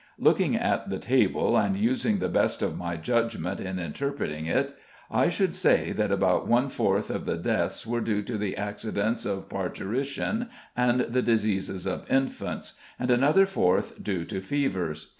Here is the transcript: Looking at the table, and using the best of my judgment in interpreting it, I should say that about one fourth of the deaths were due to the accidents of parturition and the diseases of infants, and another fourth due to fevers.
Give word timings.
Looking 0.17 0.55
at 0.55 0.89
the 0.89 0.97
table, 0.97 1.55
and 1.55 1.77
using 1.77 2.17
the 2.17 2.27
best 2.27 2.63
of 2.63 2.75
my 2.75 2.97
judgment 2.97 3.59
in 3.59 3.77
interpreting 3.77 4.47
it, 4.47 4.75
I 5.11 5.29
should 5.29 5.53
say 5.53 5.91
that 5.91 6.11
about 6.11 6.47
one 6.47 6.69
fourth 6.69 7.11
of 7.11 7.25
the 7.25 7.37
deaths 7.37 7.85
were 7.85 8.01
due 8.01 8.23
to 8.23 8.35
the 8.35 8.57
accidents 8.57 9.27
of 9.27 9.47
parturition 9.47 10.49
and 10.75 11.01
the 11.01 11.21
diseases 11.21 11.85
of 11.85 12.11
infants, 12.11 12.73
and 12.97 13.11
another 13.11 13.45
fourth 13.45 14.03
due 14.03 14.25
to 14.25 14.41
fevers. 14.41 15.09